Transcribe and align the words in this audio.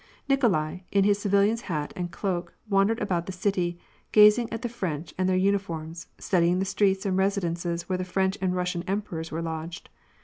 Nikolai, 0.27 0.79
in 0.91 1.03
his 1.03 1.19
civilian's 1.19 1.61
hat 1.69 1.93
and 1.95 2.09
coat, 2.09 2.49
wandered 2.67 2.99
about 2.99 3.27
the 3.27 3.31
city, 3.31 3.77
gazing 4.11 4.51
at 4.51 4.63
the 4.63 4.67
French 4.67 5.13
and 5.15 5.29
their 5.29 5.37
uniforms, 5.37 6.07
studying 6.17 6.57
the 6.57 6.65
streets 6.65 7.05
and 7.05 7.15
residences 7.15 7.87
where 7.87 7.99
the 7.99 8.03
French 8.03 8.35
and 8.41 8.55
Russian 8.55 8.81
emperors 8.87 9.31
were 9.31 9.43
lodged. 9.43 9.89